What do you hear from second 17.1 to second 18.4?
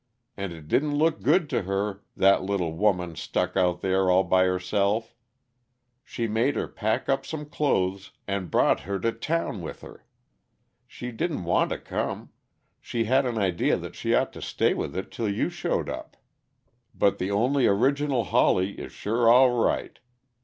the only original